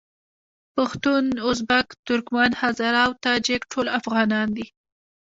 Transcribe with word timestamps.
پښتون، 0.75 1.23
ازبک، 1.49 1.87
ترکمن، 2.07 2.51
هزاره 2.61 2.99
او 3.05 3.11
تاجک 3.25 3.61
ټول 3.71 3.87
افغانان 3.99 4.47
دي. 4.57 4.65